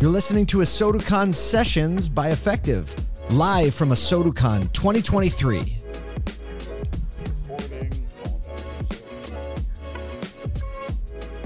[0.00, 2.86] You're listening to a Sessions by Effectv,
[3.30, 5.76] live from ASOTU CON 2023.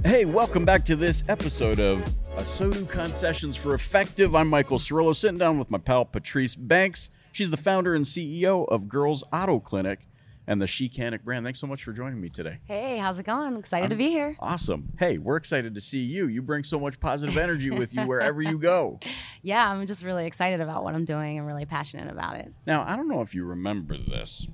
[0.04, 2.04] Hey, welcome back to this episode of
[2.36, 4.38] ASOTU CON Sessions for Effectv.
[4.38, 7.08] I'm Michael Cirillo, sitting down with my pal Patrice Banks.
[7.32, 10.06] She's the founder and CEO of Girls Auto Clinic
[10.46, 11.44] and the Shecanic brand.
[11.44, 12.58] Thanks so much for joining me today.
[12.64, 13.56] Hey, how's it going?
[13.56, 14.36] Excited to be here.
[14.40, 14.88] Awesome.
[14.98, 16.26] Hey, we're excited to see you.
[16.26, 18.98] You bring so much positive energy with you wherever you go.
[19.44, 22.52] Yeah, I'm just really excited about what I'm doing and really passionate about it.
[22.64, 24.46] Now, I don't know if you remember this,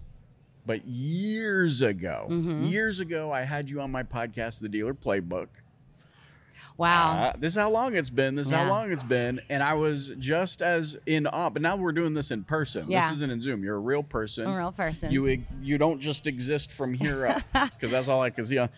[0.65, 2.63] but years ago, Mm-hmm.
[2.65, 5.49] years ago, I had you on my podcast, The Dealer Playbook.
[6.79, 7.25] Wow.
[7.25, 8.37] Uh, this is how long it's been.
[8.37, 9.41] This is how long it's been.
[9.51, 11.51] And I was just as in awe.
[11.51, 12.89] But now we're doing this in person.
[12.89, 13.01] Yeah.
[13.01, 13.63] This isn't in Zoom.
[13.65, 14.47] You're a real person.
[14.47, 15.11] I'm a real person.
[15.11, 17.43] You you don't just exist from here up
[17.75, 18.59] because that's all I can see.
[18.59, 18.71] on-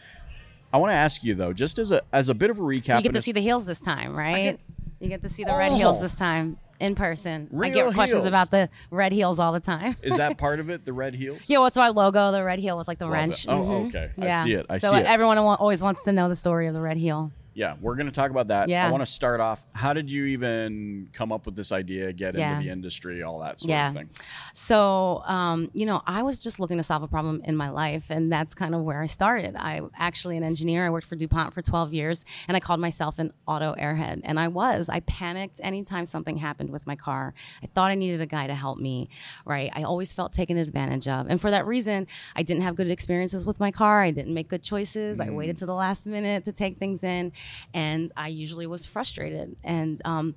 [0.73, 2.87] I want to ask you though, just as a as a bit of a recap.
[2.93, 4.43] so you get to see the heels this time, right?
[4.45, 4.61] get-
[4.99, 6.03] you get to see the red heels Oh.
[6.03, 7.49] this time in person.
[7.59, 8.27] I get questions heels.
[8.27, 9.97] about the red heels all the time.
[10.03, 10.85] is that part of it?
[10.87, 11.41] The red heels.
[11.47, 12.33] Yeah, what's our logo?
[12.33, 13.45] The red heel with like the Love wrench.
[13.47, 13.51] it.
[13.51, 13.89] Oh, Mhm.
[13.89, 14.11] okay.
[14.19, 14.45] I Yeah.
[14.45, 14.67] see it.
[14.71, 15.07] I so see it.
[15.07, 17.33] everyone always wants to know the story of the red heel.
[17.61, 18.71] Yeah, we're going to talk about that.
[18.71, 18.87] Yeah.
[18.89, 19.67] I want to start off.
[19.75, 22.11] How did you even come up with this idea?
[22.11, 22.53] Get Yeah.
[22.55, 23.89] into the industry, all that sort Yeah.
[23.89, 24.09] of thing.
[24.55, 28.07] So, um, you know, I was just looking to solve a problem in my life,
[28.09, 29.57] and that's kind of where I started.
[29.57, 30.87] I'm actually an engineer.
[30.87, 34.41] I worked for DuPont for 12 years, and I called myself an auto airhead, and
[34.41, 34.89] I was.
[34.89, 37.35] I panicked anytime something happened with my car.
[37.63, 39.11] I thought I needed a guy to help me,
[39.45, 39.71] right?
[39.75, 43.45] I always felt taken advantage of, and for that reason, I didn't have good experiences
[43.45, 44.03] with my car.
[44.03, 45.21] I didn't make good choices.
[45.21, 47.33] I waited to the last minute to take things in,
[47.75, 49.57] and I usually was frustrated.
[49.65, 50.35] And um,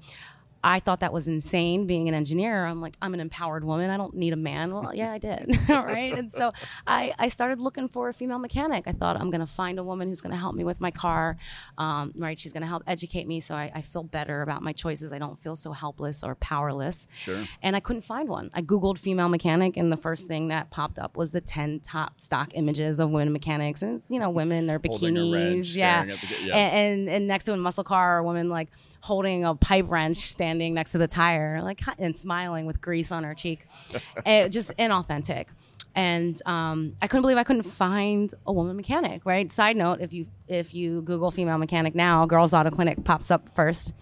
[0.63, 2.65] I thought that was insane being an engineer.
[2.65, 3.89] I'm like, I'm an empowered woman.
[3.89, 4.73] I don't need a man.
[4.73, 5.59] Well, yeah, I did.
[5.69, 6.13] right.
[6.13, 6.53] And so
[6.87, 8.85] I, I started looking for a female mechanic.
[8.87, 10.91] I thought I'm going to find a woman who's going to help me with my
[10.91, 11.37] car.
[11.77, 12.39] Um, right.
[12.39, 15.11] She's going to help educate me so I, I feel better about my choices.
[15.11, 17.07] I don't feel so helpless or powerless.
[17.13, 17.43] Sure.
[17.61, 18.49] And I couldn't find one.
[18.53, 22.21] I Googled female mechanic, and the first thing that popped up was the 10 top
[22.21, 23.81] stock images of women mechanics.
[23.81, 25.33] And it's, you know, women, their bikinis.
[25.33, 26.05] wrench, yeah.
[26.05, 26.55] the- yeah.
[26.55, 28.69] And, and, and next to a muscle car, a woman like
[29.01, 33.23] holding a pipe wrench standing next to the tire, like and smiling with grease on
[33.23, 33.67] her cheek.
[34.25, 35.47] it, just inauthentic.
[35.95, 39.25] And um, I couldn't believe I couldn't find a woman mechanic.
[39.25, 39.51] Right.
[39.51, 43.49] Side note: if you if you Google female mechanic now, Girls Auto Clinic pops up
[43.55, 43.93] first.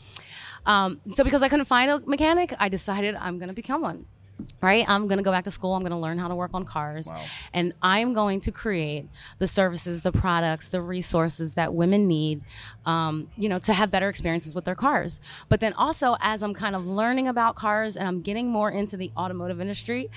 [0.65, 4.05] Um, so because I couldn't find a mechanic, I decided I'm going to become one.
[4.61, 4.87] Right?
[4.87, 5.73] I'm going to go back to school.
[5.73, 7.07] I'm going to learn how to work on cars.
[7.07, 7.23] Wow.
[7.53, 9.07] And I'm going to create
[9.39, 12.41] the services, the products, the resources that women need,
[12.85, 15.19] um, you know, to have better experiences with their cars.
[15.49, 18.97] But then also, as I'm kind of learning about cars and I'm getting more into
[18.97, 20.09] the automotive industry,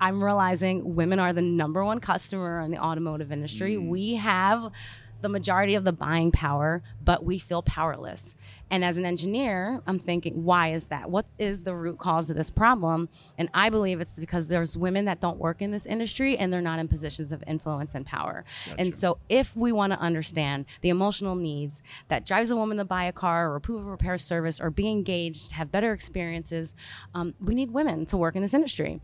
[0.00, 3.78] I'm realizing women are the number one customer in the automotive industry.
[3.78, 4.70] We have
[5.24, 8.36] the majority of the buying power, but we feel powerless.
[8.70, 11.10] And as an engineer, I'm thinking, why is that?
[11.10, 13.08] What is the root cause of this problem?
[13.38, 16.60] And I believe it's because there's women that don't work in this industry and they're
[16.60, 18.44] not in positions of influence and power.
[18.78, 22.84] And so if we want to understand the emotional needs that drives a woman to
[22.84, 26.74] buy a car or approve a repair service or be engaged, have better experiences,
[27.14, 29.00] um, we need women to work in this industry.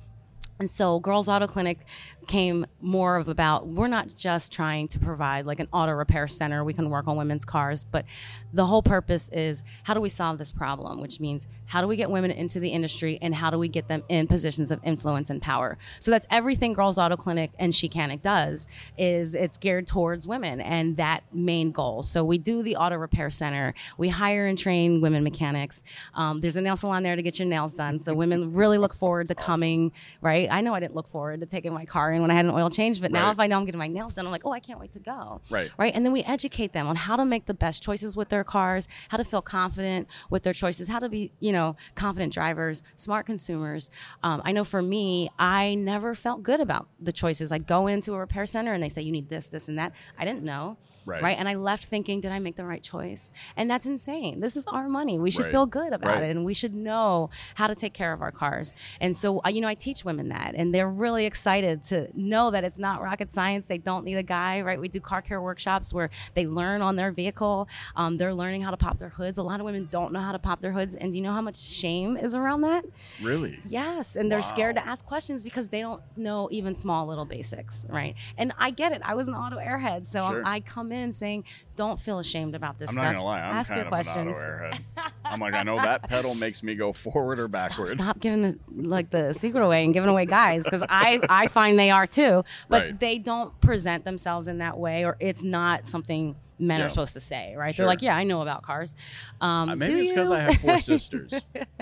[0.61, 1.79] And so Girls Auto Clinic
[2.27, 6.63] came more of about we're not just trying to provide like an auto repair center
[6.63, 8.05] we can work on women's cars, but
[8.53, 11.97] the whole purpose is how do we solve this problem, which means how do we
[11.97, 15.31] get women into the industry and how do we get them in positions of influence
[15.31, 15.79] and power.
[15.99, 18.67] So that's everything Girls Auto Clinic and Shecanic does
[18.99, 22.03] is it's geared towards women and that main goal.
[22.03, 23.73] So we do the auto repair center.
[23.97, 25.83] We hire and train women mechanics.
[26.15, 27.99] Um, there's a nail salon there to get your nails done.
[27.99, 30.50] So women really look forward to coming, right?
[30.51, 32.51] I know I didn't look forward to taking my car in when I had an
[32.51, 33.33] oil change, but now Right.
[33.33, 34.99] if I know I'm getting my nails done, I'm like, oh, I can't wait to
[34.99, 35.41] go.
[35.51, 35.71] Right.
[35.79, 35.95] Right.
[35.95, 38.89] And then we educate them on how to make the best choices with their cars,
[39.09, 43.27] how to feel confident with their choices, how to be, you know, confident drivers, smart
[43.27, 43.91] consumers.
[44.23, 47.53] Um, I know for me, I never felt good about the choices.
[47.53, 49.93] I'd go into a repair center and they say, you need this, this, and that.
[50.19, 50.77] I didn't know.
[51.11, 51.23] Right.
[51.23, 51.37] Right.
[51.39, 53.31] And I left thinking, did I make the right choice?
[53.57, 54.41] And that's insane.
[54.41, 55.19] This is our money.
[55.19, 55.51] We should Right.
[55.53, 56.23] feel good about Right.
[56.25, 58.73] it and we should know how to take care of our cars.
[59.01, 62.51] And so, uh, you know, I teach women that and they're really excited to know
[62.51, 63.67] that it's not rocket science.
[63.67, 64.81] They don't need a guy, right?
[64.81, 67.69] We do car care workshops where they learn on their vehicle.
[67.97, 69.39] Um, they're learning how to pop their hoods.
[69.39, 70.95] A lot of women don't know how to pop their hoods.
[70.95, 72.85] And do you know how much shame is around that?
[73.21, 73.59] Really?
[73.67, 77.87] Yes, and they're scared to ask questions because they don't know even small little basics,
[77.89, 78.15] right?
[78.39, 79.01] And I get it.
[79.05, 80.43] I was an auto airhead, so Sure.
[80.45, 81.45] I come in saying,
[81.77, 83.05] "Don't feel ashamed about this I'm stuff.
[83.05, 83.41] not gonna lie.
[83.41, 84.81] I'm ask kind your of questions." an auto airhead.
[85.25, 87.89] I'm like, I know that pedal makes me go forward or Stop, backward.
[87.89, 91.79] stop giving the like the secret away and giving away guys because I I find
[91.79, 93.01] they are too, but Right.
[93.01, 96.87] they don't present themselves in that way, or it's not something men Yeah.
[96.87, 97.75] are supposed to say, right?
[97.75, 97.85] Sure.
[97.85, 98.95] They're like, yeah, I know about cars.
[99.41, 100.35] Um, Uh, maybe do it's because you?
[100.35, 101.33] I have four sisters.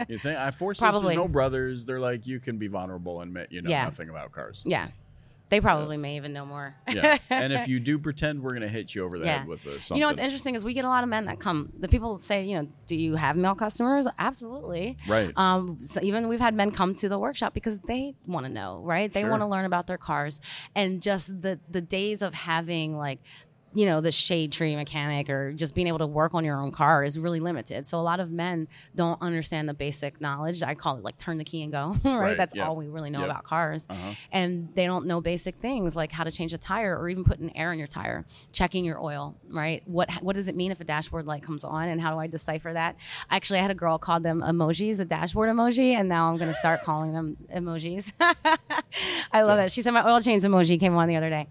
[0.09, 1.17] You think I have four sisters, Probably.
[1.17, 1.85] no brothers?
[1.85, 3.85] They're like, you can be vulnerable and admit you know Yeah.
[3.85, 4.63] nothing about cars.
[4.65, 4.87] yeah,
[5.51, 6.75] they probably may even know more.
[6.89, 7.19] Yeah.
[7.31, 9.39] and if you do pretend, we're gonna hit you over the Yeah.
[9.39, 9.97] head with a, something.
[9.97, 11.73] You know what's interesting is we get a lot of men that come.
[11.79, 14.07] The people say, you know, do you have male customers?
[14.19, 14.97] Absolutely.
[15.09, 15.33] Right.
[15.37, 18.81] Um, so even we've had men come to the workshop because they want to know,
[18.85, 19.13] right?
[19.13, 19.31] They Sure.
[19.31, 20.41] want to learn about their cars,
[20.75, 23.21] and just the the days of having like.
[23.79, 26.73] You know, the shade tree mechanic or just being able to work on your own
[26.73, 27.87] car is really limited.
[27.87, 28.67] So, a lot of men
[28.97, 30.65] don't understand the basic knowledge.
[30.65, 32.19] I call it like turn the key and go, right?
[32.19, 32.67] Right, That's yeah.
[32.67, 33.31] all we really know Yep.
[33.31, 33.87] about cars.
[33.89, 34.15] Uh-huh.
[34.33, 37.51] And they don't know basic things like how to change a tire or even putting
[37.51, 39.83] an air in your tire, checking your oil, right?
[39.87, 42.27] What what does it mean if a dashboard light comes on and how do I
[42.27, 42.97] decipher that?
[43.31, 46.51] Actually, I had a girl call them emojis, a dashboard emoji, and now I'm going
[46.51, 48.13] to start calling them emojis.
[49.33, 49.71] I love that.
[49.71, 51.47] She said my oil change emoji came on the other day.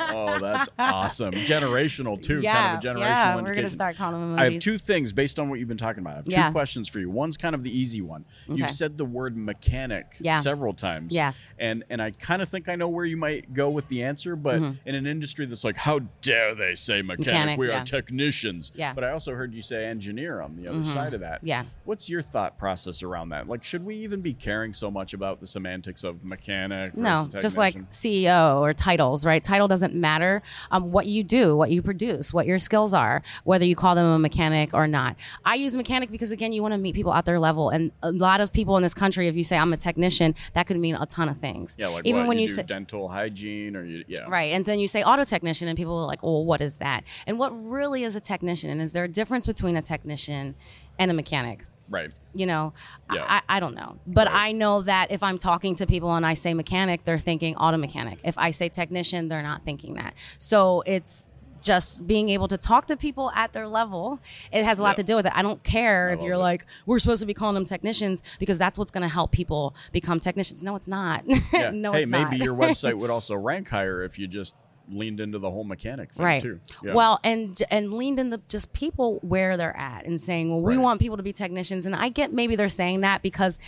[0.00, 1.33] oh, that's awesome.
[1.34, 2.40] Generational too.
[2.40, 4.40] yeah, kind of a generational yeah, we're to start calling them emojis.
[4.40, 6.12] I have two things based on what you've been talking about.
[6.12, 6.50] I have two Yeah.
[6.52, 7.10] questions for you.
[7.10, 8.24] One's kind of the easy one.
[8.48, 8.58] Okay.
[8.58, 10.40] You've said the word mechanic Yeah.
[10.40, 11.14] several times.
[11.14, 11.52] Yes.
[11.58, 14.36] And and I kind of think I know where you might go with the answer,
[14.36, 17.24] but in an industry that's like, how dare they say mechanic?
[17.26, 17.34] Mm-hmm.
[17.34, 18.72] Mechanic, we are technicians.
[18.74, 18.92] Yeah.
[18.94, 21.40] But I also heard you say engineer on the other side of that.
[21.42, 21.64] Yeah.
[21.84, 23.48] What's your thought process around that?
[23.48, 26.96] Like, should we even be caring so much about the semantics of mechanic?
[26.96, 27.74] No, just like?
[27.90, 29.42] CEO or titles, right?
[29.42, 30.42] Title doesn't matter.
[30.70, 34.06] Um, what you do, what you produce, what your skills are, whether you call them
[34.06, 35.16] a mechanic or not.
[35.44, 38.10] I use mechanic because again, you want to meet people at their level, and a
[38.10, 40.96] lot of people in this country, if you say I'm a technician, that could mean
[40.96, 41.76] a ton of things.
[41.78, 42.62] Yeah, like even what, when you, do say.
[42.62, 44.24] dental hygiene or you, yeah.
[44.28, 44.52] Right.
[44.52, 47.04] And then you say auto technician, and people are like, well, what is that?
[47.26, 48.70] And what really is a technician?
[48.70, 50.54] And is there a difference between a technician
[50.98, 51.64] and a mechanic?
[51.88, 52.12] Right.
[52.34, 52.72] you know
[53.12, 53.24] Yeah.
[53.28, 54.48] I, I don't know but Right.
[54.48, 57.76] i know that if i'm talking to people and i say mechanic they're thinking auto
[57.76, 61.28] mechanic if i say technician they're not thinking that so it's
[61.60, 64.20] just being able to talk to people at their level
[64.52, 64.94] it has a lot Yeah.
[64.96, 66.38] to do with it i don't care I if you're it.
[66.38, 69.74] like we're supposed to be calling them technicians because that's what's going to help people
[69.92, 71.70] become technicians no it's not Yeah.
[71.70, 74.54] no hey, maybe not your website would also rank higher if you just
[74.90, 76.60] leaned into the whole mechanic thing right too.
[76.82, 76.94] Yeah.
[76.94, 80.76] well and and leaned in the just people where they're at and saying well we
[80.76, 80.82] Right.
[80.82, 83.58] want people to be technicians and i get maybe they're saying that because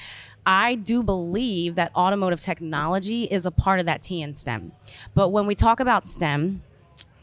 [0.45, 4.73] i do believe that automotive technology is a part of that t in stem
[5.15, 6.63] but when we talk about stem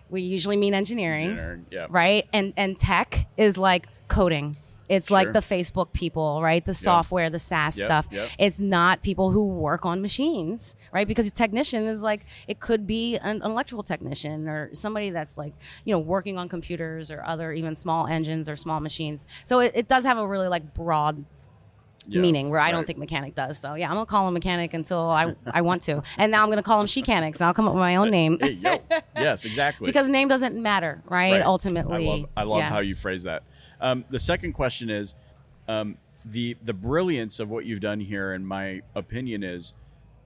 [0.10, 1.86] we usually mean engineering, Engineering, yeah.
[1.90, 4.58] right and and tech is like coding
[4.90, 5.16] it's Sure.
[5.18, 6.64] like the Facebook people, right?
[6.66, 8.08] The software, the SaaS Yep, stuff.
[8.12, 8.30] yep.
[8.38, 11.08] It's not people who work on machines, right?
[11.08, 15.54] Because a technician is like it could be an electrical technician or somebody that's like
[15.86, 19.26] you know working on computers or other even small engines or small machines.
[19.46, 21.24] So it, it does have a really like broad
[22.06, 22.20] Yeah.
[22.20, 23.58] meaning where I don't think mechanic does.
[23.58, 26.50] So yeah, I'm gonna call him mechanic until I I want to, and now I'm
[26.50, 27.40] gonna call him she-canics.
[27.42, 28.60] I'll come up with my own name Hey,
[29.16, 29.86] yes, exactly.
[29.86, 31.32] because name doesn't matter, right?
[31.34, 31.42] Right.
[31.42, 32.70] Ultimately, I love, I love yeah.
[32.70, 33.44] how you phrase that.
[33.84, 35.14] Um, the second question is
[35.68, 39.74] um, the the brilliance of what you've done here, in my opinion, is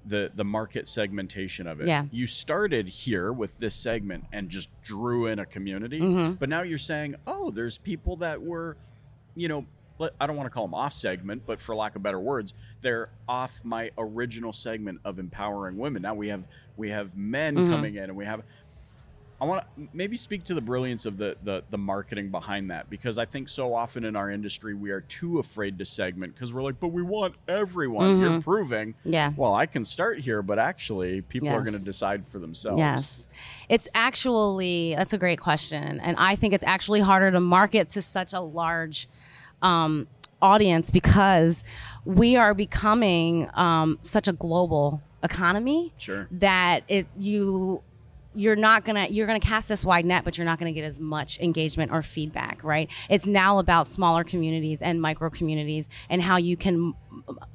[0.06, 1.88] the the market segmentation of it.
[1.88, 2.06] Yeah.
[2.12, 6.34] You started here with this segment and just drew in a community, Mm-hmm.
[6.36, 8.78] but now you're saying, oh, there's people that were,
[9.36, 9.66] you know.
[10.22, 13.10] I don't want to call them off segment, but for lack of better words, they're
[13.28, 16.04] off my original segment of empowering women.
[16.04, 16.44] Now we have
[16.78, 17.72] we have men Mm-hmm.
[17.72, 18.44] coming in, and we have
[19.40, 22.90] I want to maybe speak to the brilliance of the, the the marketing behind that
[22.90, 26.52] because I think so often in our industry we are too afraid to segment because
[26.54, 28.20] we're like, but we want everyone.
[28.20, 29.14] You're proving, Mm-hmm.
[29.14, 29.34] Yeah.
[29.38, 32.80] Well, I can start here, but actually, people are going to decide for themselves.
[32.80, 33.28] Yes.
[33.70, 36.00] It's actually, that's a great question.
[36.00, 39.08] And I think it's actually harder to market to such a large
[39.62, 40.08] um,
[40.42, 41.64] audience because
[42.06, 46.28] we are becoming um, such a global economy Sure.
[46.32, 47.82] that it you
[48.34, 51.00] you're not gonna you're gonna cast this wide net but you're not gonna get as
[51.00, 52.90] much engagement or feedback right?
[53.10, 56.94] It's now about smaller communities and micro communities and how you can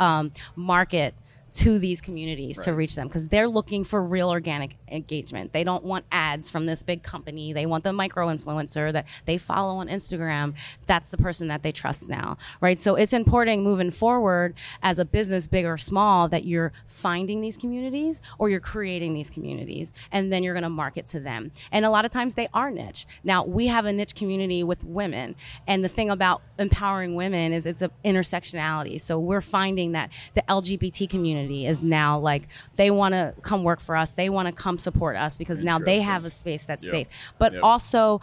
[0.01, 1.15] um, market
[1.53, 5.53] to these communities to reach them because they're looking for real organic engagement.
[5.53, 7.53] They don't want ads from this big company.
[7.53, 10.55] They want the micro influencer that they follow on Instagram.
[10.87, 12.79] That's the person that they trust now, right?
[12.79, 17.59] So it's important moving forward as a business, big or small, that you're finding these
[17.59, 21.53] communities or you're creating these communities and then you're going to market to them.
[21.71, 23.07] And a lot of times they are niche.
[23.25, 25.35] Now, we have a niche community with women.
[25.67, 29.01] And the thing about empowering women is it's a intersectionality.
[29.01, 33.81] So we're finding that the LGBT community is now like they want to come work
[33.81, 34.13] for us.
[34.13, 36.91] They want to come support us because now they have a space that's Yep.
[36.91, 37.07] safe.
[37.39, 37.63] But Yep.
[37.65, 38.21] also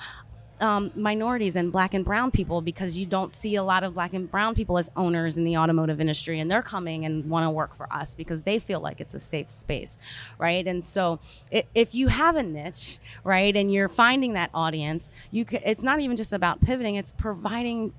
[0.62, 4.14] um, minorities and black and brown people because you don't see a lot of black
[4.14, 7.50] and brown people as owners in the automotive industry and they're coming and want to
[7.50, 9.98] work for us because they feel like it's a safe space
[10.38, 11.18] right and so
[11.50, 16.02] if you have a niche right and you're finding that audience you can, it's not
[16.02, 17.94] even just about pivoting it's providing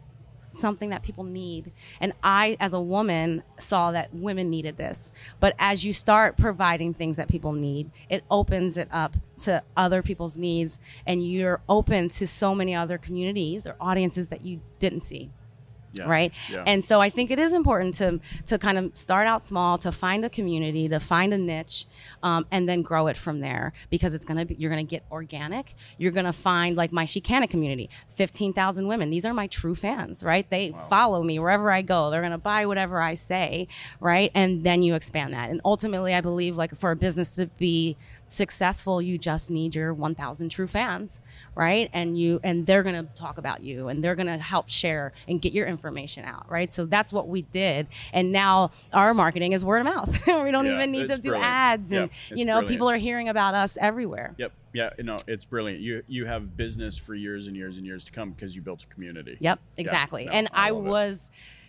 [0.52, 1.72] something that people need.
[2.00, 5.12] And I, as a woman, saw that women needed this.
[5.38, 10.02] But as you start providing things that people need, it opens it up to other
[10.02, 15.00] people's needs, and you're open to so many other communities or audiences that you didn't
[15.00, 15.30] see.
[15.92, 16.08] Yeah.
[16.08, 16.32] right?
[16.50, 16.64] Yeah.
[16.66, 19.90] and so i think it is important to to kind of start out small to
[19.92, 21.86] find a community to find a niche
[22.22, 25.74] um, and then grow it from there because it's gonna be you're gonna get organic.
[25.98, 29.10] You're gonna find like my Shecanic community 15000 women.
[29.10, 30.48] These are my true fans right?
[30.50, 30.86] They wow.
[30.88, 32.10] follow me wherever i go.
[32.10, 33.68] They're gonna buy whatever i say
[34.00, 34.30] right?
[34.34, 35.50] And then you expand that.
[35.50, 37.96] And ultimately i believe like for a business to be
[38.30, 41.20] successful you just need your 1000 true fans
[41.54, 41.90] right?
[41.92, 45.12] And you and they're going to talk about you and they're going to help share
[45.28, 46.72] and get your information out right?
[46.72, 47.88] So that's what we did.
[48.12, 50.18] And now our marketing is word of mouth.
[50.40, 51.44] We don't yeah, even need to do brilliant.
[51.44, 52.68] ads and you know brilliant.
[52.68, 54.34] people are hearing about us everywhere.
[54.38, 55.80] Yep yeah no it's brilliant.
[55.80, 58.84] You you have business for years and years and years to come because you built
[58.84, 59.36] a community.
[59.40, 60.24] Yep exactly.
[60.24, 61.59] yeah, no, and i, I was it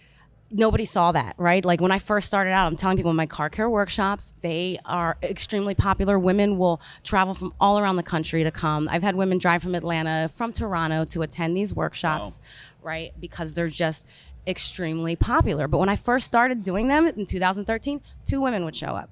[0.52, 1.64] nobody saw that, right?
[1.64, 4.80] Like when I first started out, I'm telling people in my car care workshops, they
[4.86, 6.18] are extremely popular.
[6.18, 8.88] Women will travel from all around the country to come.
[8.92, 12.88] I've had women drive from Atlanta, from Toronto to attend these workshops, wow.
[12.88, 13.14] right?
[13.20, 14.08] Because they're just
[14.48, 15.68] extremely popular.
[15.68, 19.10] But when I first started doing them in 2013, two women would show up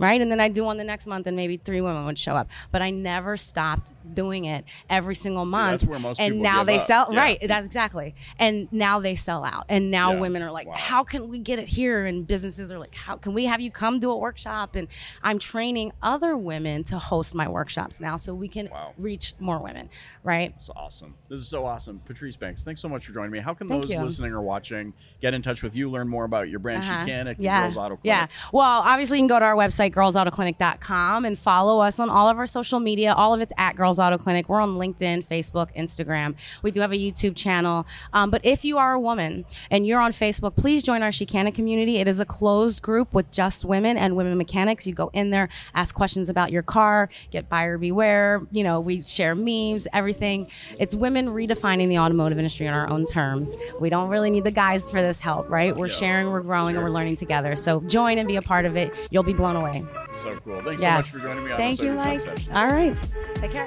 [0.00, 0.22] right?
[0.22, 2.48] And then I'd do one the next month, and maybe three women would show up.
[2.72, 5.82] But I never stopped doing it every single month.
[5.82, 6.82] Dude, and now they up.
[6.82, 7.20] sell yeah.
[7.20, 7.38] right.
[7.42, 8.14] That's exactly.
[8.38, 9.66] And now they sell out.
[9.68, 10.20] And now yeah.
[10.20, 10.74] women are like, wow.
[10.76, 12.04] how can we get it here?
[12.04, 14.76] And businesses are like, how can we have you come do a workshop?
[14.76, 14.88] And
[15.22, 18.92] I'm training other women to host my workshops now, so we can wow.
[18.98, 19.90] reach more women.
[20.22, 20.52] Right.
[20.56, 21.14] It's awesome.
[21.28, 22.62] This is so awesome, Patrice Banks.
[22.62, 23.38] Thanks so much for joining me.
[23.38, 24.00] How can Thank those you.
[24.00, 27.06] listening or watching get in touch with you, learn more about your brand, uh-huh.
[27.06, 27.62] Shecanic, yeah.
[27.62, 28.04] Girls Auto Clinic?
[28.04, 28.26] Yeah.
[28.52, 32.38] Well, obviously you can go to our website, girlsautoclinic.com, and follow us on all of
[32.38, 33.14] our social media.
[33.14, 34.48] All of it's at Girls Auto Clinic.
[34.48, 36.34] We're on LinkedIn, Facebook, Instagram.
[36.62, 37.86] We do have a YouTube channel.
[38.12, 41.54] Um, but if you are a woman and you're on Facebook, please join our Shecanic
[41.54, 41.98] community.
[41.98, 44.86] It is a closed group with just women and women mechanics.
[44.86, 48.42] You go in there, ask questions about your car, get buyer beware.
[48.50, 50.50] You know, we share memes, everything.
[50.78, 53.54] It's women redefining the automotive industry on our own terms.
[53.80, 55.76] We don't really need the guys for this help, right?
[55.76, 56.80] We're sharing, we're growing, sure.
[56.80, 57.56] and we're learning together.
[57.56, 58.92] So join and be a part of it.
[59.10, 59.84] You'll be blown away.
[60.14, 60.62] So cool.
[60.62, 61.10] Thanks yes.
[61.10, 61.56] so much for joining me.
[61.56, 62.20] Thank you, Mike.
[62.52, 62.96] All right.
[63.36, 63.66] Take care.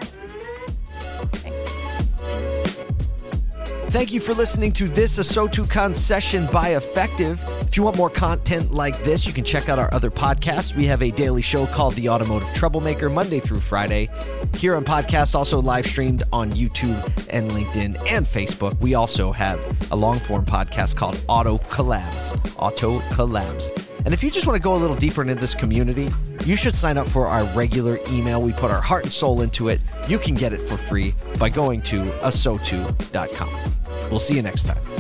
[1.32, 1.74] Thanks.
[3.94, 7.62] Thank you for listening to this ASOTUCON session by Effectv.
[7.68, 10.76] If you want more content like this, you can check out our other podcasts.
[10.76, 14.10] We have a daily show called The Automotive Troublemaker, Monday through Friday.
[14.58, 18.80] Here on podcast, also live streamed on YouTube and LinkedIn and Facebook.
[18.82, 19.60] We also have
[19.92, 22.36] a long form podcast called Auto Collabs.
[22.58, 23.90] Auto Collabs.
[24.06, 26.10] And if you just want to go a little deeper into this community,
[26.46, 28.42] you should sign up for our regular email.
[28.42, 29.80] We put our heart and soul into it.
[30.08, 33.74] You can get it for free by going to asotu.com.
[34.10, 34.93] We'll see you next time.